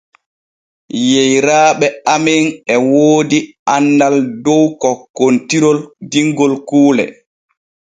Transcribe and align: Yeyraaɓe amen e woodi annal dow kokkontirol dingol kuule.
Yeyraaɓe 1.09 1.87
amen 2.13 2.45
e 2.73 2.75
woodi 2.89 3.39
annal 3.75 4.15
dow 4.43 4.63
kokkontirol 4.81 5.79
dingol 6.11 6.53
kuule. 6.69 7.05